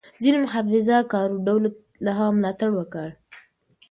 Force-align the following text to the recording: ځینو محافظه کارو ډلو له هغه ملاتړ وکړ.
ځینو 0.21 0.37
محافظه 0.45 0.97
کارو 1.11 1.43
ډلو 1.47 1.69
له 2.05 2.11
هغه 2.17 2.31
ملاتړ 2.37 2.69
وکړ. 2.75 3.07